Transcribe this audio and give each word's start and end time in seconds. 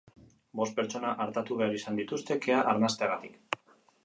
Bost 0.59 0.75
pertsona 0.79 1.11
artatu 1.25 1.57
behar 1.59 1.77
izan 1.81 2.01
dituzte 2.01 2.39
kea 2.47 2.63
arnasteagatik. 2.73 3.39